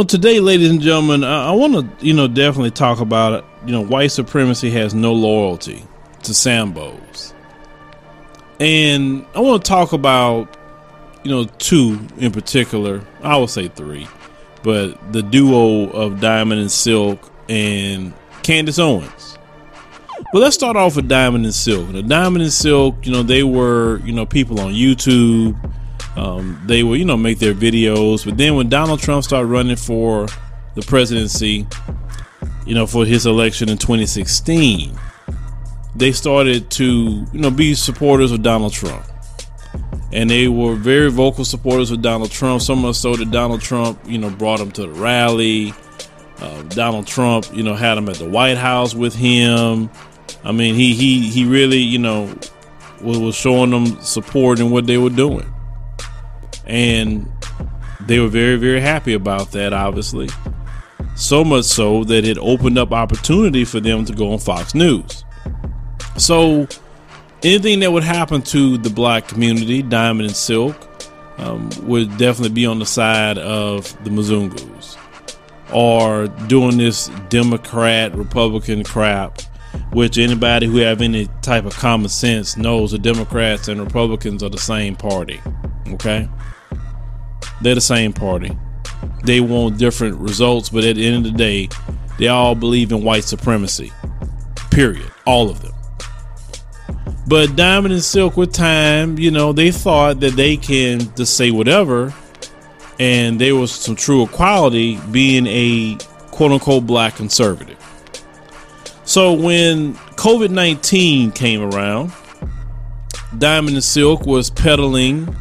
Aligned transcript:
So 0.00 0.04
today, 0.04 0.40
ladies 0.40 0.70
and 0.70 0.80
gentlemen, 0.80 1.24
I, 1.24 1.48
I 1.48 1.50
want 1.50 1.74
to, 1.74 2.06
you 2.06 2.14
know, 2.14 2.26
definitely 2.26 2.70
talk 2.70 3.00
about 3.00 3.34
it. 3.34 3.44
You 3.66 3.72
know, 3.72 3.82
white 3.82 4.10
supremacy 4.10 4.70
has 4.70 4.94
no 4.94 5.12
loyalty 5.12 5.84
to 6.22 6.32
Sambos. 6.32 7.34
And 8.58 9.26
I 9.34 9.40
want 9.40 9.62
to 9.62 9.68
talk 9.68 9.92
about, 9.92 10.56
you 11.22 11.30
know, 11.30 11.44
two 11.58 12.00
in 12.16 12.32
particular. 12.32 13.04
I 13.22 13.36
would 13.36 13.50
say 13.50 13.68
three, 13.68 14.08
but 14.62 15.12
the 15.12 15.22
duo 15.22 15.90
of 15.90 16.18
Diamond 16.18 16.62
and 16.62 16.72
Silk 16.72 17.30
and 17.50 18.14
Candace 18.42 18.78
Owens. 18.78 19.36
But 20.32 20.38
let's 20.38 20.54
start 20.54 20.76
off 20.76 20.96
with 20.96 21.08
Diamond 21.08 21.44
and 21.44 21.54
Silk. 21.54 21.92
The 21.92 22.02
Diamond 22.02 22.40
and 22.40 22.52
Silk, 22.54 23.04
you 23.04 23.12
know, 23.12 23.22
they 23.22 23.42
were, 23.42 24.00
you 24.02 24.14
know, 24.14 24.24
people 24.24 24.60
on 24.60 24.72
YouTube 24.72 25.58
um, 26.16 26.60
they 26.66 26.82
will, 26.82 26.96
you 26.96 27.04
know, 27.04 27.16
make 27.16 27.38
their 27.38 27.54
videos. 27.54 28.24
But 28.24 28.36
then 28.36 28.56
when 28.56 28.68
Donald 28.68 29.00
Trump 29.00 29.24
started 29.24 29.46
running 29.46 29.76
for 29.76 30.26
the 30.74 30.82
presidency, 30.82 31.66
you 32.66 32.74
know, 32.74 32.86
for 32.86 33.04
his 33.04 33.26
election 33.26 33.68
in 33.68 33.78
2016, 33.78 34.98
they 35.94 36.12
started 36.12 36.70
to, 36.72 36.84
you 37.32 37.40
know, 37.40 37.50
be 37.50 37.74
supporters 37.74 38.32
of 38.32 38.42
Donald 38.42 38.72
Trump. 38.72 39.04
And 40.12 40.28
they 40.28 40.48
were 40.48 40.74
very 40.74 41.10
vocal 41.10 41.44
supporters 41.44 41.92
of 41.92 42.02
Donald 42.02 42.32
Trump, 42.32 42.62
so 42.62 42.74
much 42.74 42.96
so 42.96 43.14
that 43.14 43.30
Donald 43.30 43.60
Trump, 43.60 44.00
you 44.04 44.18
know, 44.18 44.30
brought 44.30 44.58
them 44.58 44.72
to 44.72 44.82
the 44.82 44.90
rally. 44.90 45.72
Uh, 46.38 46.62
Donald 46.62 47.06
Trump, 47.06 47.46
you 47.54 47.62
know, 47.62 47.74
had 47.74 47.94
them 47.94 48.08
at 48.08 48.16
the 48.16 48.28
White 48.28 48.56
House 48.56 48.94
with 48.94 49.14
him. 49.14 49.90
I 50.42 50.52
mean, 50.52 50.74
he 50.74 50.94
he 50.94 51.28
he 51.28 51.44
really, 51.44 51.78
you 51.78 51.98
know, 51.98 52.34
was, 53.00 53.18
was 53.18 53.34
showing 53.36 53.70
them 53.70 54.00
support 54.00 54.58
in 54.58 54.70
what 54.70 54.86
they 54.86 54.98
were 54.98 55.10
doing 55.10 55.49
and 56.70 57.30
they 58.00 58.20
were 58.20 58.28
very 58.28 58.56
very 58.56 58.80
happy 58.80 59.12
about 59.12 59.50
that 59.52 59.72
obviously. 59.72 60.28
So 61.16 61.44
much 61.44 61.64
so 61.64 62.04
that 62.04 62.24
it 62.24 62.38
opened 62.38 62.78
up 62.78 62.92
opportunity 62.92 63.64
for 63.64 63.80
them 63.80 64.04
to 64.06 64.14
go 64.14 64.32
on 64.32 64.38
fox 64.38 64.74
news. 64.74 65.24
So 66.16 66.66
anything 67.42 67.80
that 67.80 67.92
would 67.92 68.04
happen 68.04 68.40
to 68.42 68.78
the 68.78 68.88
black 68.88 69.28
community 69.28 69.82
diamond 69.82 70.28
and 70.28 70.36
silk 70.36 70.76
um, 71.38 71.68
would 71.82 72.16
definitely 72.16 72.54
be 72.54 72.66
on 72.66 72.78
the 72.78 72.86
side 72.86 73.38
of 73.38 73.92
the 74.04 74.10
Mzungus. 74.10 74.96
Or 75.72 76.28
doing 76.46 76.78
this 76.78 77.08
democrat 77.28 78.14
republican 78.16 78.82
crap 78.82 79.40
which 79.92 80.18
anybody 80.18 80.66
who 80.66 80.78
have 80.78 81.00
any 81.00 81.28
type 81.42 81.64
of 81.64 81.74
common 81.74 82.08
sense 82.08 82.56
knows 82.56 82.90
the 82.90 82.98
democrats 82.98 83.68
and 83.68 83.80
republicans 83.80 84.42
are 84.42 84.48
the 84.48 84.58
same 84.58 84.96
party 84.96 85.40
okay 85.92 86.28
they're 87.60 87.74
the 87.74 87.80
same 87.80 88.12
party. 88.12 88.56
They 89.24 89.40
want 89.40 89.78
different 89.78 90.18
results, 90.18 90.70
but 90.70 90.84
at 90.84 90.96
the 90.96 91.06
end 91.06 91.26
of 91.26 91.32
the 91.32 91.38
day, 91.38 91.68
they 92.18 92.28
all 92.28 92.54
believe 92.54 92.92
in 92.92 93.02
white 93.02 93.24
supremacy. 93.24 93.92
Period. 94.70 95.10
All 95.26 95.50
of 95.50 95.62
them. 95.62 95.72
But 97.26 97.54
Diamond 97.54 97.94
and 97.94 98.02
Silk, 98.02 98.36
with 98.36 98.52
time, 98.52 99.18
you 99.18 99.30
know, 99.30 99.52
they 99.52 99.70
thought 99.70 100.20
that 100.20 100.34
they 100.34 100.56
can 100.56 101.14
just 101.14 101.36
say 101.36 101.50
whatever, 101.50 102.12
and 102.98 103.40
there 103.40 103.54
was 103.54 103.72
some 103.72 103.94
true 103.94 104.24
equality 104.24 104.98
being 105.10 105.46
a 105.46 105.96
quote 106.32 106.52
unquote 106.52 106.86
black 106.86 107.16
conservative. 107.16 107.76
So 109.04 109.32
when 109.32 109.94
COVID 110.16 110.50
19 110.50 111.32
came 111.32 111.62
around, 111.62 112.12
Diamond 113.38 113.76
and 113.76 113.84
Silk 113.84 114.26
was 114.26 114.50
peddling 114.50 115.34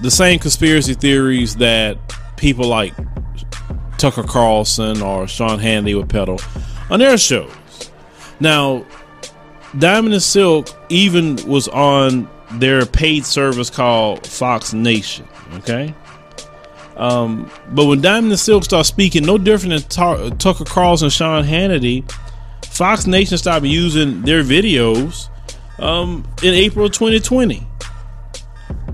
the 0.00 0.10
same 0.10 0.38
conspiracy 0.38 0.94
theories 0.94 1.56
that 1.56 1.98
people 2.36 2.66
like 2.66 2.94
Tucker 3.98 4.22
Carlson 4.24 5.02
or 5.02 5.26
Sean 5.26 5.58
Hannity 5.58 5.96
would 5.96 6.08
peddle 6.08 6.40
on 6.90 7.00
their 7.00 7.16
shows. 7.16 7.50
Now, 8.40 8.84
Diamond 9.78 10.14
and 10.14 10.22
Silk 10.22 10.68
even 10.88 11.36
was 11.46 11.68
on 11.68 12.28
their 12.52 12.86
paid 12.86 13.24
service 13.24 13.70
called 13.70 14.26
Fox 14.26 14.72
Nation. 14.72 15.26
Okay. 15.54 15.94
Um, 16.96 17.50
but 17.70 17.86
when 17.86 18.00
Diamond 18.00 18.32
and 18.32 18.38
Silk 18.40 18.64
started 18.64 18.84
speaking, 18.84 19.24
no 19.24 19.38
different 19.38 19.80
than 19.80 19.88
Tar- 19.88 20.30
Tucker 20.30 20.64
Carlson, 20.64 21.06
and 21.06 21.12
Sean 21.12 21.44
Hannity, 21.44 22.08
Fox 22.66 23.06
Nation 23.06 23.38
stopped 23.38 23.66
using 23.66 24.22
their 24.22 24.42
videos 24.42 25.28
um, 25.78 26.26
in 26.42 26.54
April 26.54 26.88
2020. 26.88 27.66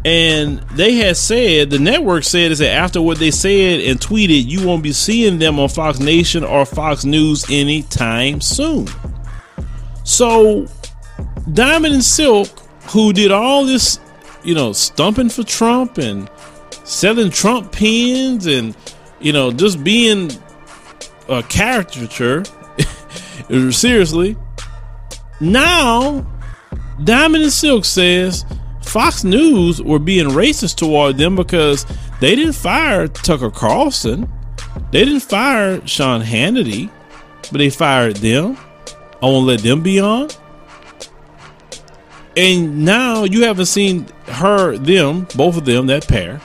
And 0.05 0.61
they 0.75 0.94
had 0.94 1.16
said, 1.16 1.71
the 1.71 1.78
network 1.78 2.25
said, 2.25 2.53
is 2.53 2.61
that 2.61 2.71
after 2.71 3.03
what 3.03 3.19
they 3.19 3.31
said 3.31 3.81
and 3.81 4.00
tweeted, 4.00 4.47
you 4.47 4.66
won't 4.66 4.83
be 4.83 4.93
seeing 4.93 5.38
them 5.38 5.59
on 5.59 5.69
Fox 5.69 5.99
Nation 5.99 6.43
or 6.43 6.65
Fox 6.65 7.05
News 7.05 7.44
anytime 7.50 8.41
soon. 8.41 8.88
So, 10.05 10.66
Diamond 11.53 11.94
and 11.94 12.05
Silk, 12.05 12.49
who 12.91 13.12
did 13.12 13.31
all 13.31 13.66
this, 13.66 14.00
you 14.43 14.55
know, 14.55 14.72
stumping 14.72 15.28
for 15.28 15.43
Trump 15.43 15.99
and 15.99 16.31
selling 16.84 17.31
Trump 17.31 17.71
pins 17.71 18.47
and, 18.47 18.75
you 19.21 19.32
know, 19.34 19.53
just 19.53 19.84
being 19.84 20.31
a 21.28 21.43
caricature, 21.43 22.44
seriously, 23.71 24.37
now 25.41 26.27
Diamond 27.05 27.44
and 27.44 27.53
Silk 27.53 27.84
says, 27.84 28.47
Fox 28.90 29.22
News 29.22 29.80
were 29.80 30.00
being 30.00 30.26
racist 30.30 30.74
toward 30.74 31.16
them 31.16 31.36
because 31.36 31.86
they 32.20 32.34
didn't 32.34 32.54
fire 32.54 33.06
Tucker 33.06 33.48
Carlson. 33.48 34.28
They 34.90 35.04
didn't 35.04 35.20
fire 35.20 35.86
Sean 35.86 36.20
Hannity, 36.20 36.90
but 37.52 37.58
they 37.58 37.70
fired 37.70 38.16
them. 38.16 38.58
I 39.22 39.26
won't 39.26 39.46
let 39.46 39.60
them 39.60 39.84
be 39.84 40.00
on. 40.00 40.30
And 42.36 42.84
now 42.84 43.22
you 43.22 43.44
haven't 43.44 43.66
seen 43.66 44.08
her, 44.26 44.76
them, 44.76 45.28
both 45.36 45.56
of 45.56 45.64
them, 45.64 45.86
that 45.86 46.08
pair. 46.08 46.40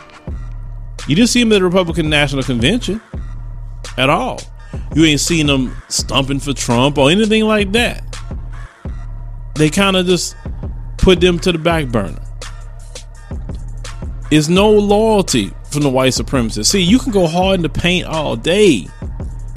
You 1.07 1.15
didn't 1.15 1.29
see 1.29 1.39
them 1.39 1.51
at 1.51 1.55
the 1.55 1.63
Republican 1.63 2.11
National 2.11 2.43
Convention 2.43 3.01
at 3.97 4.11
all. 4.11 4.39
You 4.93 5.05
ain't 5.05 5.19
seen 5.19 5.47
them 5.47 5.75
stumping 5.89 6.39
for 6.39 6.53
Trump 6.53 6.99
or 6.99 7.09
anything 7.09 7.45
like 7.45 7.71
that. 7.71 8.03
They 9.55 9.71
kind 9.71 9.95
of 9.95 10.05
just 10.05 10.35
put 10.97 11.19
them 11.19 11.39
to 11.39 11.51
the 11.51 11.57
back 11.57 11.87
burner 11.87 12.21
is 14.31 14.49
no 14.49 14.69
loyalty 14.69 15.53
from 15.69 15.81
the 15.83 15.89
white 15.89 16.13
supremacists. 16.13 16.67
See, 16.67 16.81
you 16.81 16.99
can 16.99 17.11
go 17.11 17.27
hard 17.27 17.55
in 17.55 17.61
the 17.61 17.69
paint 17.69 18.07
all 18.07 18.35
day 18.35 18.87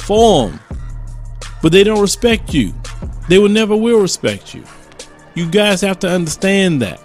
for 0.01 0.49
them, 0.49 0.61
but 1.63 1.73
they 1.73 1.85
don't 1.85 2.01
respect 2.01 2.53
you. 2.53 2.75
They 3.29 3.39
will 3.39 3.49
never 3.49 3.77
will 3.77 4.01
respect 4.01 4.55
you. 4.55 4.65
You 5.35 5.49
guys 5.49 5.81
have 5.83 5.99
to 6.01 6.09
understand 6.09 6.83
that. 6.83 7.01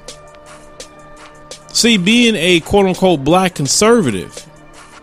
See, 1.74 1.98
being 1.98 2.36
a 2.36 2.60
quote 2.62 2.86
unquote 2.86 3.24
black 3.24 3.56
conservative, 3.56 4.46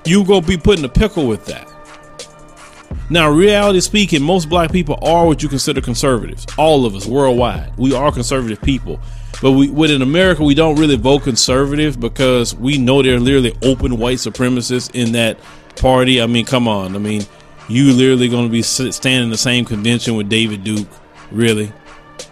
you 0.05 0.25
go 0.25 0.41
be 0.41 0.57
put 0.57 0.79
in 0.79 0.85
a 0.85 0.89
pickle 0.89 1.27
with 1.27 1.45
that. 1.47 1.70
Now, 3.13 3.29
reality 3.29 3.81
speaking, 3.81 4.23
most 4.23 4.49
black 4.49 4.71
people 4.71 4.97
are 5.03 5.27
what 5.27 5.43
you 5.43 5.49
consider 5.49 5.81
conservatives. 5.81 6.47
All 6.57 6.87
of 6.87 6.95
us 6.95 7.07
worldwide, 7.07 7.77
we 7.77 7.93
are 7.93 8.13
conservative 8.13 8.63
people. 8.63 9.01
But 9.43 9.53
we, 9.53 9.69
within 9.69 10.01
America, 10.01 10.45
we 10.45 10.55
don't 10.55 10.79
really 10.79 10.97
vote 10.97 11.25
conservative 11.25 11.99
because 11.99 12.55
we 12.55 12.79
know 12.79 13.03
they're 13.03 13.19
literally 13.19 13.57
open 13.63 13.99
white 13.99 14.19
supremacists 14.19 14.95
in 14.95 15.11
that 15.13 15.41
party. 15.75 16.23
I 16.23 16.27
mean, 16.27 16.45
come 16.45 16.69
on. 16.69 16.95
I 16.95 17.01
mean, 17.01 17.23
you 17.69 17.93
literally 17.93 18.29
going 18.29 18.47
to 18.47 18.53
be 18.53 18.63
standing 18.63 19.25
in 19.25 19.31
the 19.31 19.37
same 19.37 19.65
convention 19.65 20.15
with 20.15 20.29
David 20.29 20.63
Duke, 20.63 20.89
really? 21.33 21.73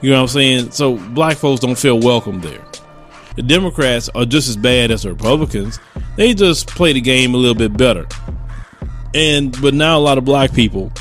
You 0.01 0.11
know 0.11 0.17
what 0.17 0.23
I'm 0.23 0.29
saying? 0.29 0.71
So 0.71 0.97
black 0.97 1.39
folks 1.39 1.61
don't 1.61 1.79
feel 1.79 1.99
welcome 1.99 2.41
there. 2.41 2.65
The 3.35 3.43
Democrats 3.43 4.09
are 4.15 4.25
just 4.25 4.49
as 4.49 4.57
bad 4.57 4.93
as 4.93 5.03
the 5.03 5.13
Republicans. 5.13 5.81
They 6.17 6.35
just 6.35 6.69
play 6.69 6.93
the 6.93 7.01
game 7.01 7.35
a 7.35 7.37
little 7.37 7.57
bit 7.57 7.77
better. 7.77 8.07
And 9.15 9.61
but 9.61 9.75
now 9.75 9.99
a 9.99 10.01
lot 10.01 10.19
of 10.19 10.25
black 10.25 10.53
people 10.53 10.93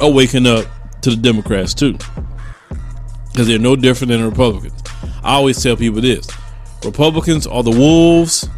are 0.00 0.10
waking 0.10 0.46
up 0.46 0.66
to 1.02 1.10
the 1.10 1.16
Democrats 1.16 1.74
too. 1.74 1.98
Because 3.30 3.48
they're 3.48 3.58
no 3.58 3.76
different 3.76 4.10
than 4.10 4.20
the 4.20 4.28
Republicans. 4.28 4.82
I 5.22 5.34
always 5.34 5.62
tell 5.62 5.76
people 5.76 6.00
this 6.00 6.26
Republicans 6.84 7.46
are 7.46 7.62
the 7.62 7.70
wolves, 7.70 8.48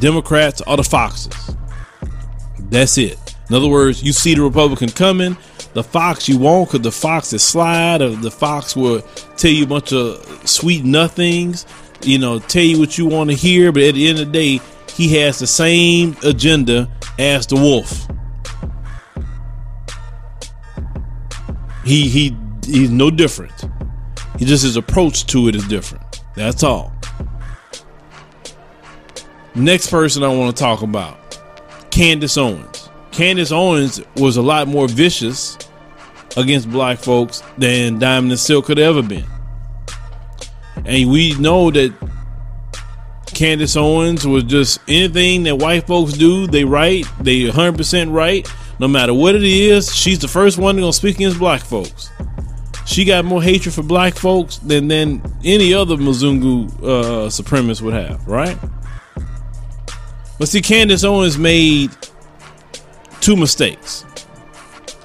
Democrats 0.00 0.60
are 0.62 0.76
the 0.76 0.84
foxes. 0.84 1.54
That's 2.58 2.96
it. 2.98 3.18
In 3.48 3.56
other 3.56 3.68
words, 3.68 4.02
you 4.02 4.12
see 4.12 4.34
the 4.34 4.42
Republican 4.42 4.90
coming, 4.90 5.36
the 5.72 5.82
fox 5.82 6.28
you 6.28 6.38
won't 6.38 6.70
because 6.70 6.82
the 6.82 6.92
fox 6.92 7.32
is 7.32 7.42
slide, 7.42 8.00
or 8.00 8.10
the 8.10 8.30
fox 8.30 8.76
will 8.76 9.00
tell 9.36 9.50
you 9.50 9.64
a 9.64 9.66
bunch 9.66 9.92
of 9.92 10.48
sweet 10.48 10.84
nothings, 10.84 11.66
you 12.02 12.18
know, 12.18 12.38
tell 12.38 12.62
you 12.62 12.78
what 12.78 12.96
you 12.96 13.06
want 13.06 13.30
to 13.30 13.36
hear, 13.36 13.72
but 13.72 13.82
at 13.82 13.94
the 13.94 14.08
end 14.08 14.20
of 14.20 14.26
the 14.26 14.32
day, 14.32 14.64
he 14.96 15.18
has 15.20 15.38
the 15.38 15.46
same 15.46 16.16
agenda 16.24 16.90
as 17.18 17.46
the 17.46 17.56
wolf. 17.56 18.06
He 21.84 22.08
he 22.08 22.36
he's 22.64 22.90
no 22.90 23.10
different. 23.10 23.64
He 24.38 24.44
just 24.44 24.62
his 24.62 24.76
approach 24.76 25.26
to 25.26 25.48
it 25.48 25.54
is 25.54 25.66
different. 25.68 26.22
That's 26.34 26.62
all. 26.62 26.92
Next 29.54 29.90
person 29.90 30.22
I 30.22 30.28
want 30.28 30.56
to 30.56 30.60
talk 30.62 30.82
about 30.82 31.38
Candace 31.90 32.36
Owens. 32.36 32.88
Candace 33.10 33.50
Owens 33.52 34.00
was 34.16 34.36
a 34.36 34.42
lot 34.42 34.68
more 34.68 34.86
vicious 34.86 35.58
against 36.36 36.70
black 36.70 36.98
folks 36.98 37.42
than 37.58 37.98
Diamond 37.98 38.32
and 38.32 38.40
Silk 38.40 38.66
could 38.66 38.78
have 38.78 38.96
ever 38.96 39.06
been. 39.06 39.26
And 40.84 41.10
we 41.10 41.34
know 41.38 41.70
that 41.72 41.92
Candace 43.40 43.74
Owens 43.74 44.26
was 44.26 44.44
just 44.44 44.80
anything 44.86 45.44
that 45.44 45.56
white 45.56 45.86
folks 45.86 46.12
do, 46.12 46.46
they 46.46 46.62
right, 46.62 47.06
they 47.20 47.44
100% 47.44 48.12
right. 48.12 48.46
No 48.78 48.86
matter 48.86 49.14
what 49.14 49.34
it 49.34 49.42
is, 49.42 49.96
she's 49.96 50.18
the 50.18 50.28
first 50.28 50.58
one 50.58 50.74
to 50.74 50.82
gonna 50.82 50.92
speak 50.92 51.16
against 51.16 51.38
black 51.38 51.62
folks. 51.62 52.10
She 52.84 53.06
got 53.06 53.24
more 53.24 53.42
hatred 53.42 53.74
for 53.74 53.82
black 53.82 54.14
folks 54.14 54.58
than 54.58 54.88
than 54.88 55.22
any 55.42 55.72
other 55.72 55.96
Mzungu 55.96 56.68
uh, 56.80 57.28
supremacist 57.28 57.80
would 57.80 57.94
have, 57.94 58.28
right? 58.28 58.58
But 60.38 60.50
see, 60.50 60.60
Candace 60.60 61.02
Owens 61.02 61.38
made 61.38 61.92
two 63.22 63.36
mistakes. 63.36 64.04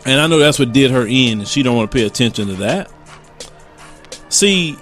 And 0.06 0.20
I 0.20 0.28
know 0.28 0.40
that's 0.40 0.60
what 0.60 0.74
did 0.74 0.92
her 0.92 1.08
in, 1.08 1.40
and 1.40 1.48
she 1.48 1.64
don't 1.64 1.78
want 1.78 1.90
to 1.90 1.98
pay 1.98 2.06
attention 2.06 2.48
to 2.48 2.54
that. 2.56 2.92
See, 4.28 4.78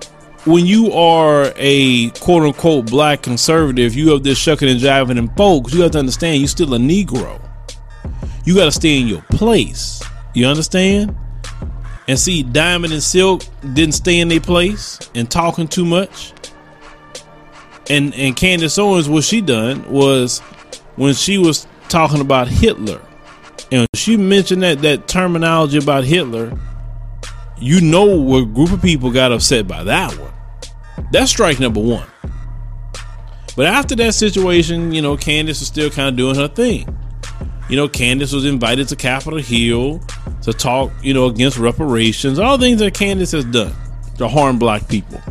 when 0.45 0.65
you 0.65 0.91
are 0.91 1.53
a 1.55 2.09
quote 2.11 2.43
unquote 2.43 2.87
black 2.87 3.21
conservative, 3.21 3.95
you 3.95 4.11
have 4.11 4.23
this 4.23 4.37
shucking 4.37 4.67
and 4.67 4.79
jiving 4.79 5.17
and 5.17 5.35
folks, 5.37 5.73
you 5.73 5.81
have 5.81 5.91
to 5.91 5.99
understand 5.99 6.39
you're 6.39 6.47
still 6.47 6.73
a 6.73 6.77
Negro. 6.77 7.41
You 8.45 8.55
got 8.55 8.65
to 8.65 8.71
stay 8.71 8.99
in 8.99 9.07
your 9.07 9.21
place. 9.29 10.03
You 10.33 10.47
understand? 10.47 11.15
And 12.07 12.19
see, 12.19 12.43
Diamond 12.43 12.91
and 12.91 13.01
Silk 13.01 13.43
didn't 13.73 13.93
stay 13.93 14.19
in 14.19 14.27
their 14.27 14.41
place 14.41 14.99
and 15.15 15.31
talking 15.31 15.67
too 15.67 15.85
much. 15.85 16.33
And 17.89 18.13
and 18.15 18.35
Candace 18.35 18.77
Owens, 18.77 19.07
what 19.07 19.23
she 19.23 19.41
done 19.41 19.89
was 19.89 20.39
when 20.95 21.13
she 21.13 21.37
was 21.37 21.67
talking 21.87 22.21
about 22.21 22.47
Hitler, 22.47 23.01
and 23.71 23.87
she 23.93 24.17
mentioned 24.17 24.63
that 24.63 24.81
that 24.81 25.07
terminology 25.07 25.77
about 25.77 26.03
Hitler, 26.03 26.57
you 27.57 27.81
know 27.81 28.05
what 28.05 28.53
group 28.53 28.71
of 28.71 28.81
people 28.81 29.11
got 29.11 29.31
upset 29.31 29.67
by 29.67 29.83
that 29.83 30.17
one. 30.17 30.32
That's 31.11 31.29
strike 31.29 31.59
number 31.59 31.79
one. 31.79 32.07
But 33.55 33.67
after 33.67 33.95
that 33.97 34.15
situation, 34.15 34.93
you 34.93 35.01
know, 35.01 35.15
Candace 35.15 35.59
was 35.59 35.67
still 35.67 35.89
kind 35.89 36.09
of 36.09 36.15
doing 36.15 36.35
her 36.35 36.47
thing. 36.47 36.87
You 37.69 37.77
know, 37.77 37.87
Candace 37.87 38.33
was 38.33 38.45
invited 38.45 38.87
to 38.89 38.95
Capitol 38.95 39.39
Hill 39.39 39.99
to 40.41 40.53
talk, 40.53 40.91
you 41.01 41.13
know, 41.13 41.27
against 41.27 41.57
reparations, 41.57 42.39
all 42.39 42.57
things 42.57 42.79
that 42.79 42.93
Candace 42.93 43.31
has 43.31 43.45
done 43.45 43.73
to 44.17 44.27
harm 44.27 44.59
black 44.59 44.87
people. 44.87 45.21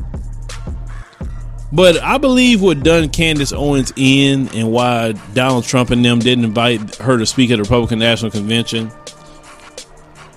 But 1.72 2.00
I 2.02 2.18
believe 2.18 2.60
what 2.60 2.82
done 2.82 3.08
Candace 3.08 3.52
Owens 3.52 3.92
in 3.96 4.48
and 4.54 4.70
why 4.70 5.12
Donald 5.34 5.64
Trump 5.64 5.90
and 5.90 6.04
them 6.04 6.18
didn't 6.18 6.44
invite 6.44 6.96
her 6.96 7.18
to 7.18 7.26
speak 7.26 7.50
at 7.50 7.56
the 7.56 7.62
Republican 7.62 7.98
National 7.98 8.30
Convention. 8.30 8.88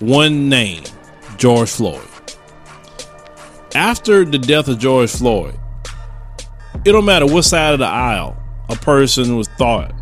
One 0.00 0.48
name, 0.48 0.82
George 1.36 1.70
Floyd 1.70 2.08
after 3.76 4.24
the 4.24 4.38
death 4.38 4.68
of 4.68 4.78
George 4.78 5.10
Floyd, 5.10 5.58
it 6.84 6.92
don't 6.92 7.04
matter 7.04 7.26
what 7.26 7.42
side 7.42 7.74
of 7.74 7.78
the 7.78 7.86
aisle 7.86 8.34
a 8.70 8.74
person 8.74 9.36
was 9.36 9.48
thought. 9.48 9.94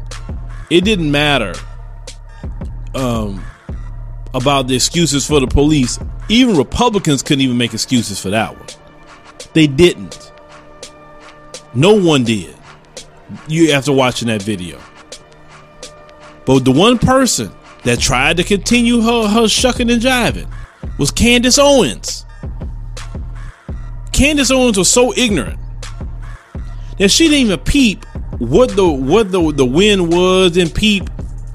It 0.71 0.85
didn't 0.85 1.11
matter 1.11 1.55
um, 2.94 3.44
about 4.32 4.69
the 4.69 4.76
excuses 4.76 5.26
for 5.26 5.41
the 5.41 5.49
police. 5.49 5.99
Even 6.29 6.56
Republicans 6.56 7.23
couldn't 7.23 7.43
even 7.43 7.59
make 7.59 7.75
excuses 7.75 8.21
for 8.21 8.31
that 8.31 8.56
one. 8.56 8.69
They 9.55 9.67
didn't. 9.67 10.32
No 11.75 11.94
one 11.94 12.23
did. 12.23 12.55
You 13.49 13.73
after 13.73 13.93
watching 13.93 14.29
that 14.29 14.43
video. 14.43 14.81
But 16.47 16.65
the 16.65 16.71
one 16.71 16.99
person 16.99 17.50
that 17.82 17.99
tried 17.99 18.37
to 18.37 18.44
continue 18.44 19.00
her, 19.00 19.29
her 19.29 19.49
shucking 19.49 19.91
and 19.91 20.00
jiving 20.00 20.50
was 20.97 21.11
Candace 21.11 21.59
Owens. 21.59 22.24
Candace 24.14 24.52
Owens 24.52 24.78
was 24.78 24.88
so 24.88 25.12
ignorant 25.14 25.58
that 26.99 27.11
she 27.11 27.25
didn't 27.25 27.46
even 27.46 27.58
peep 27.58 28.05
what 28.38 28.75
the 28.76 28.88
what 28.88 29.32
the 29.32 29.52
the 29.52 29.66
win 29.66 30.08
was 30.08 30.56
and 30.56 30.72
peep 30.72 31.08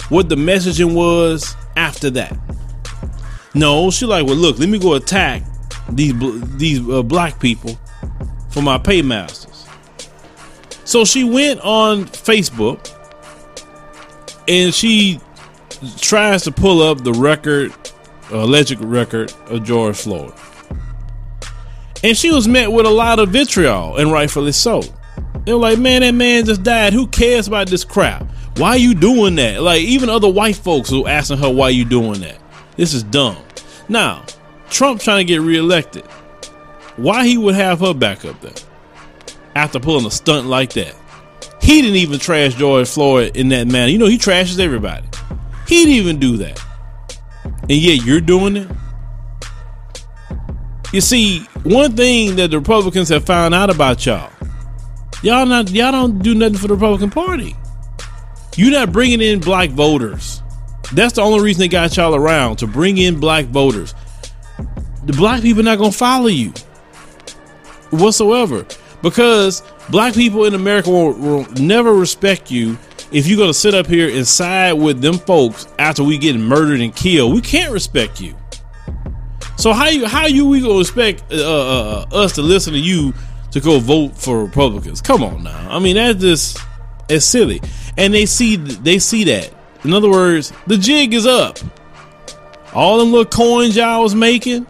what 0.10 0.28
the 0.28 0.36
messaging 0.36 0.94
was 0.94 1.56
after 1.78 2.10
that. 2.10 2.38
No, 3.54 3.90
she 3.92 4.06
like, 4.06 4.26
well, 4.26 4.36
look, 4.36 4.60
let 4.60 4.68
me 4.68 4.78
go 4.78 4.96
attack 4.96 5.44
these 5.88 6.14
these 6.58 6.88
uh, 6.90 7.02
black 7.02 7.40
people 7.40 7.80
for 8.50 8.62
my 8.62 8.78
paymasters. 8.78 9.66
So 10.84 11.06
she 11.06 11.24
went 11.24 11.62
on 11.62 12.04
Facebook 12.06 12.94
and 14.50 14.74
she 14.74 15.22
tries 16.02 16.44
to 16.44 16.52
pull 16.52 16.82
up 16.82 17.06
the 17.06 17.14
record, 17.14 17.72
uh, 18.34 18.40
alleged 18.40 18.82
record 18.82 19.34
of 19.46 19.64
George 19.64 19.96
Floyd. 19.96 20.34
And 22.04 22.18
she 22.18 22.32
was 22.32 22.48
met 22.48 22.72
with 22.72 22.86
a 22.86 22.90
lot 22.90 23.20
of 23.20 23.30
vitriol, 23.30 23.98
and 23.98 24.12
rightfully 24.12 24.54
so. 24.54 24.82
They 25.46 25.54
were 25.54 25.60
like, 25.60 25.80
man, 25.80 26.02
that 26.02 26.14
man 26.14 26.46
just 26.46 26.64
died. 26.64 26.94
Who 26.94 27.08
cares 27.08 27.48
about 27.48 27.68
this 27.68 27.84
crap? 27.84 28.30
Why 28.58 28.76
you 28.76 28.94
doing 28.94 29.36
that? 29.36 29.62
Like, 29.62 29.82
even 29.82 30.10
other 30.10 30.30
white 30.30 30.56
folks 30.56 30.92
were 30.92 31.08
asking 31.08 31.40
her, 31.40 31.50
why 31.50 31.70
you 31.70 31.86
doing 31.86 32.22
that? 32.22 32.38
This 32.78 32.94
is 32.94 33.04
dumb. 33.04 33.38
Now, 33.88 34.26
Trump 34.70 35.02
trying 35.02 35.26
to 35.26 35.34
get 35.34 35.42
reelected. 35.42 36.06
Why 36.96 37.26
he 37.26 37.38
would 37.38 37.56
have 37.56 37.80
her 37.80 37.94
back 37.94 38.26
up 38.26 38.40
there 38.42 38.54
after 39.56 39.80
pulling 39.80 40.06
a 40.06 40.12
stunt 40.12 40.48
like 40.48 40.74
that? 40.74 40.96
He 41.62 41.82
didn't 41.82 41.98
even 41.98 42.20
trash 42.20 42.56
George 42.56 42.90
Floyd 42.90 43.36
in 43.36 43.50
that 43.50 43.68
manner. 43.68 43.92
You 43.92 43.98
know, 43.98 44.08
he 44.08 44.18
trashes 44.18 44.60
everybody. 44.60 45.08
He 45.68 45.86
didn't 45.86 45.96
even 45.96 46.20
do 46.20 46.38
that. 46.38 46.62
And 47.62 47.72
yet 47.72 48.06
you're 48.06 48.22
doing 48.22 48.58
it? 48.58 48.68
You 50.92 51.02
see, 51.02 51.42
one 51.64 51.96
thing 51.96 52.36
that 52.38 52.50
the 52.50 52.58
Republicans 52.58 53.10
have 53.10 53.24
found 53.24 53.54
out 53.54 53.70
about 53.70 54.06
y'all, 54.06 54.32
y'all 55.22 55.46
not 55.46 55.70
y'all 55.70 55.92
don't 55.92 56.20
do 56.20 56.34
nothing 56.34 56.58
for 56.58 56.68
the 56.68 56.74
Republican 56.74 57.12
Party. 57.12 57.56
You're 58.56 58.72
not 58.72 58.92
bringing 58.92 59.22
in 59.22 59.40
black 59.40 59.70
voters. 59.70 60.42
That's 60.94 61.14
the 61.14 61.22
only 61.22 61.44
reason 61.44 61.60
they 61.60 61.68
got 61.68 61.96
y'all 61.96 62.16
around 62.16 62.58
to 62.58 62.68
bring 62.68 62.98
in 62.98 63.20
black 63.20 63.46
voters. 63.46 63.94
The 65.06 65.14
black 65.14 65.44
people 65.44 65.62
not 65.62 65.78
gonna 65.78 65.92
follow 65.92 66.28
you 66.28 66.54
whatsoever 67.92 68.66
because 69.04 69.62
black 69.90 70.16
people 70.16 70.46
in 70.46 70.56
America 70.56 70.90
will, 70.90 71.14
will 71.14 71.46
never 71.54 71.94
respect 71.94 72.50
you 72.50 72.78
if 73.12 73.28
you're 73.28 73.38
gonna 73.38 73.54
sit 73.54 73.76
up 73.76 73.86
here 73.86 74.10
and 74.10 74.28
side 74.28 74.74
with 74.74 75.02
them 75.02 75.20
folks 75.20 75.68
after 75.78 76.04
we 76.04 76.18
get 76.18 76.36
murdered 76.36 76.82
and 76.82 76.96
killed. 76.96 77.34
We 77.34 77.42
can't 77.42 77.72
respect 77.72 78.20
you. 78.20 78.36
So 79.60 79.74
how 79.74 79.90
you 79.90 80.06
how 80.06 80.26
you 80.26 80.46
we 80.48 80.62
gonna 80.62 80.80
expect 80.80 81.22
uh, 81.34 81.36
uh, 81.36 82.06
uh, 82.10 82.16
us 82.16 82.32
to 82.36 82.42
listen 82.42 82.72
to 82.72 82.80
you 82.80 83.14
to 83.52 83.60
go 83.60 83.78
vote 83.78 84.16
for 84.16 84.42
Republicans? 84.42 85.02
Come 85.02 85.22
on 85.22 85.44
now. 85.44 85.68
I 85.70 85.80
mean 85.80 85.98
that's 85.98 86.22
just 86.22 86.60
it's 87.10 87.26
silly. 87.26 87.62
And 87.98 88.14
they 88.14 88.26
see 88.26 88.56
they 88.56 89.00
see 89.00 89.26
that. 89.26 89.54
In 89.84 89.94
other 89.94 90.10
words, 90.10 90.54
the 90.68 90.78
jig 90.78 91.14
is 91.14 91.26
up. 91.26 91.60
All 92.74 93.00
them 93.00 93.12
little 93.12 93.26
coins 93.26 93.76
y'all 93.76 94.02
was 94.02 94.16
making, 94.16 94.66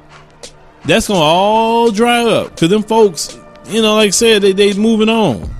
that's 0.86 1.08
gonna 1.08 1.20
all 1.20 1.92
dry 1.92 2.24
up. 2.24 2.58
Cause 2.58 2.70
them 2.70 2.82
folks, 2.82 3.38
you 3.68 3.84
know, 3.84 3.94
like 3.94 4.08
I 4.08 4.10
said, 4.10 4.42
they 4.42 4.54
they 4.54 4.74
moving 4.74 5.10
on. 5.10 5.54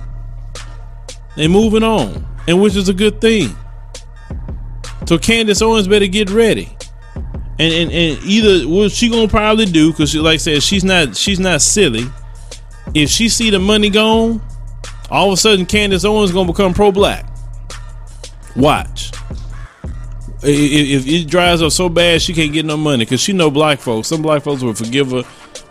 They 1.36 1.46
moving 1.46 1.84
on, 1.84 2.26
and 2.48 2.60
which 2.60 2.74
is 2.74 2.88
a 2.88 2.94
good 2.94 3.20
thing. 3.20 3.56
So 5.06 5.18
Candace 5.18 5.62
Owens 5.62 5.86
better 5.86 6.08
get 6.08 6.30
ready 6.30 6.76
and 7.60 7.74
and, 7.74 7.92
and 7.92 8.24
either 8.24 8.66
what 8.66 8.90
she 8.90 9.10
gonna 9.10 9.28
probably 9.28 9.66
do 9.66 9.90
because 9.90 10.14
like 10.16 10.34
I 10.34 10.36
said 10.38 10.62
she's 10.62 10.82
not 10.82 11.14
she's 11.14 11.38
not 11.38 11.60
silly. 11.60 12.04
If 12.94 13.10
she 13.10 13.28
see 13.28 13.50
the 13.50 13.58
money 13.58 13.90
gone, 13.90 14.40
all 15.10 15.28
of 15.28 15.34
a 15.34 15.36
sudden 15.36 15.66
Candace 15.66 16.04
Owens 16.04 16.32
gonna 16.32 16.50
become 16.50 16.72
pro 16.72 16.90
black. 16.90 17.26
Watch. 18.56 19.12
If, 20.42 21.06
it 21.06 21.28
dries 21.28 21.60
up 21.60 21.70
so 21.70 21.90
bad 21.90 22.22
she 22.22 22.32
can't 22.32 22.52
get 22.52 22.64
no 22.64 22.78
money 22.78 23.04
because 23.04 23.20
she 23.20 23.34
know 23.34 23.50
black 23.50 23.78
folks. 23.78 24.08
Some 24.08 24.22
black 24.22 24.42
folks 24.42 24.62
will 24.62 24.74
forgive 24.74 25.10
her 25.10 25.22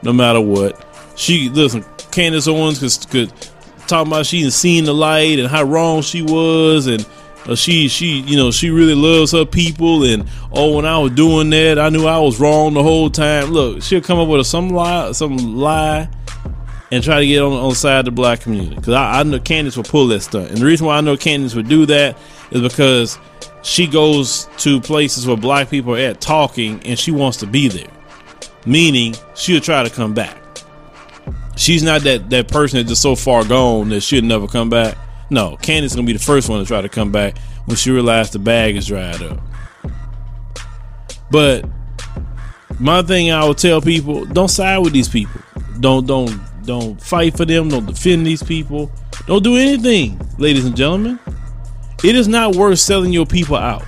no 0.03 0.13
matter 0.13 0.39
what. 0.39 0.85
She 1.15 1.49
listen. 1.49 1.83
Candace 2.11 2.47
Owens 2.47 2.79
could, 2.79 3.09
could 3.09 3.87
talk 3.87 4.05
about 4.05 4.27
she 4.27 4.47
seen 4.51 4.83
the 4.83 4.93
light 4.93 5.39
and 5.39 5.47
how 5.47 5.63
wrong 5.63 6.03
she 6.03 6.21
was 6.21 6.85
and 6.85 7.03
uh, 7.45 7.55
she 7.55 7.87
she 7.87 8.19
you 8.21 8.35
know 8.37 8.51
she 8.51 8.69
really 8.69 8.95
loves 8.95 9.31
her 9.31 9.45
people 9.45 10.03
and 10.03 10.27
oh 10.51 10.75
when 10.75 10.85
I 10.85 10.97
was 10.99 11.11
doing 11.11 11.49
that 11.51 11.79
I 11.79 11.89
knew 11.89 12.05
I 12.05 12.19
was 12.19 12.39
wrong 12.39 12.73
the 12.73 12.83
whole 12.83 13.09
time. 13.09 13.51
Look, 13.51 13.81
she'll 13.81 14.01
come 14.01 14.19
up 14.19 14.27
with 14.27 14.41
a, 14.41 14.43
some 14.43 14.69
lie 14.69 15.11
some 15.13 15.37
lie 15.37 16.09
and 16.91 17.03
try 17.03 17.19
to 17.19 17.25
get 17.25 17.41
on, 17.41 17.53
on 17.53 17.69
the 17.69 17.75
side 17.75 17.99
of 17.99 18.05
the 18.05 18.11
black 18.11 18.41
community 18.41 18.75
because 18.75 18.93
I, 18.93 19.19
I 19.19 19.23
know 19.23 19.39
Candace 19.39 19.77
will 19.77 19.83
pull 19.83 20.07
that 20.07 20.21
stunt. 20.21 20.49
And 20.49 20.57
the 20.57 20.65
reason 20.65 20.87
why 20.87 20.97
I 20.97 21.01
know 21.01 21.15
Candace 21.17 21.55
would 21.55 21.69
do 21.69 21.85
that 21.85 22.17
is 22.51 22.61
because 22.61 23.17
she 23.61 23.87
goes 23.87 24.49
to 24.59 24.81
places 24.81 25.27
where 25.27 25.37
black 25.37 25.69
people 25.69 25.95
are 25.95 25.99
at 25.99 26.21
talking 26.21 26.81
and 26.85 26.97
she 26.97 27.11
wants 27.11 27.37
to 27.37 27.47
be 27.47 27.67
there. 27.67 27.91
Meaning 28.65 29.15
she'll 29.35 29.61
try 29.61 29.83
to 29.83 29.89
come 29.89 30.13
back. 30.13 30.37
She's 31.55 31.83
not 31.83 32.01
that 32.01 32.29
that 32.29 32.47
person 32.47 32.77
that's 32.77 32.89
just 32.89 33.01
so 33.01 33.15
far 33.15 33.43
gone 33.43 33.89
that 33.89 34.01
she'll 34.01 34.23
never 34.23 34.47
come 34.47 34.69
back. 34.69 34.97
No, 35.29 35.57
Candace 35.57 35.95
gonna 35.95 36.07
be 36.07 36.13
the 36.13 36.19
first 36.19 36.49
one 36.49 36.59
to 36.59 36.65
try 36.65 36.81
to 36.81 36.89
come 36.89 37.11
back 37.11 37.37
when 37.65 37.77
she 37.77 37.91
realized 37.91 38.33
the 38.33 38.39
bag 38.39 38.75
is 38.75 38.87
dried 38.87 39.21
up. 39.21 39.39
But 41.29 41.65
my 42.79 43.01
thing 43.01 43.31
I 43.31 43.45
would 43.45 43.57
tell 43.57 43.81
people, 43.81 44.25
don't 44.25 44.47
side 44.47 44.79
with 44.79 44.93
these 44.93 45.09
people. 45.09 45.41
Don't 45.79 46.07
don't 46.07 46.39
don't 46.65 47.01
fight 47.01 47.37
for 47.37 47.45
them, 47.45 47.69
don't 47.69 47.85
defend 47.85 48.25
these 48.25 48.43
people. 48.43 48.91
Don't 49.27 49.43
do 49.43 49.55
anything, 49.55 50.19
ladies 50.37 50.65
and 50.65 50.75
gentlemen. 50.75 51.19
It 52.03 52.15
is 52.15 52.27
not 52.27 52.55
worth 52.55 52.79
selling 52.79 53.11
your 53.11 53.25
people 53.25 53.57
out. 53.57 53.83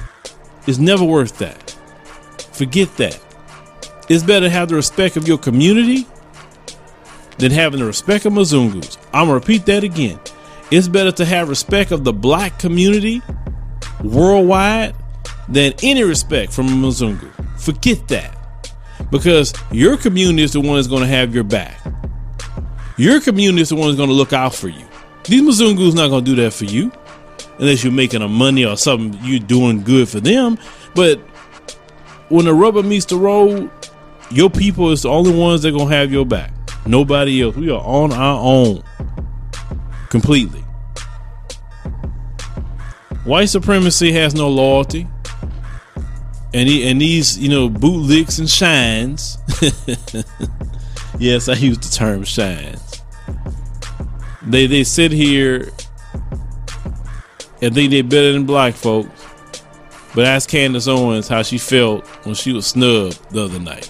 It's 0.67 0.77
never 0.77 1.03
worth 1.03 1.37
that. 1.39 1.71
Forget 2.51 2.95
that. 2.97 3.19
It's 4.09 4.23
better 4.23 4.45
to 4.45 4.49
have 4.49 4.69
the 4.69 4.75
respect 4.75 5.15
of 5.15 5.27
your 5.27 5.37
community 5.37 6.05
than 7.37 7.51
having 7.51 7.79
the 7.79 7.85
respect 7.85 8.25
of 8.25 8.33
Mzungus. 8.33 8.97
I'm 9.13 9.25
gonna 9.25 9.35
repeat 9.35 9.65
that 9.65 9.83
again. 9.83 10.19
It's 10.71 10.87
better 10.87 11.11
to 11.11 11.25
have 11.25 11.49
respect 11.49 11.91
of 11.91 12.05
the 12.05 12.13
black 12.13 12.57
community 12.57 13.21
worldwide 14.03 14.95
than 15.49 15.73
any 15.83 16.03
respect 16.03 16.53
from 16.53 16.67
a 16.67 16.87
Mzungu. 16.87 17.29
Forget 17.59 18.07
that. 18.07 18.37
Because 19.11 19.53
your 19.71 19.97
community 19.97 20.43
is 20.43 20.53
the 20.53 20.61
one 20.61 20.75
that's 20.75 20.87
going 20.87 21.01
to 21.01 21.07
have 21.07 21.35
your 21.35 21.43
back. 21.43 21.77
Your 22.97 23.19
community 23.19 23.61
is 23.61 23.69
the 23.69 23.75
one 23.75 23.87
that's 23.87 23.97
going 23.97 24.09
to 24.09 24.15
look 24.15 24.31
out 24.31 24.55
for 24.55 24.69
you. 24.69 24.85
These 25.25 25.41
Mzungus 25.41 25.93
not 25.93 26.07
going 26.07 26.23
to 26.23 26.35
do 26.35 26.41
that 26.41 26.53
for 26.53 26.65
you 26.65 26.91
unless 27.59 27.83
you're 27.83 27.93
making 27.93 28.21
a 28.21 28.27
money 28.27 28.65
or 28.65 28.77
something 28.77 29.19
you're 29.23 29.39
doing 29.39 29.83
good 29.83 30.07
for 30.07 30.19
them. 30.19 30.57
But 30.95 31.19
when 32.29 32.45
the 32.45 32.53
rubber 32.53 32.81
meets 32.81 33.05
the 33.05 33.17
road, 33.17 33.69
your 34.31 34.49
people 34.49 34.91
is 34.91 35.01
the 35.01 35.09
only 35.09 35.35
ones 35.37 35.63
that 35.63 35.71
to 35.71 35.85
have 35.85 36.11
your 36.11 36.25
back. 36.25 36.53
Nobody 36.85 37.41
else. 37.41 37.55
We 37.55 37.69
are 37.69 37.81
on 37.81 38.13
our 38.13 38.39
own 38.39 38.83
completely. 40.11 40.59
White 43.23 43.49
supremacy 43.49 44.11
has 44.11 44.35
no 44.35 44.49
loyalty. 44.49 45.07
And 46.53 46.67
he, 46.67 46.87
and 46.89 46.99
these, 46.99 47.39
you 47.39 47.49
know, 47.49 47.69
bootlicks 47.69 48.37
and 48.37 48.49
shines. 48.49 49.37
yes, 51.19 51.47
I 51.47 51.53
use 51.53 51.77
the 51.77 51.89
term 51.91 52.25
shines. 52.25 53.01
They 54.43 54.67
they 54.67 54.83
sit 54.83 55.11
here 55.11 55.71
and 57.61 57.73
think 57.73 57.91
they're 57.91 58.03
better 58.03 58.33
than 58.33 58.45
black 58.45 58.73
folks. 58.73 59.09
But 60.13 60.25
ask 60.25 60.49
Candace 60.49 60.89
Owens 60.89 61.29
how 61.29 61.41
she 61.41 61.57
felt 61.57 62.05
when 62.25 62.35
she 62.35 62.51
was 62.51 62.67
snubbed 62.67 63.17
the 63.31 63.45
other 63.45 63.59
night. 63.59 63.89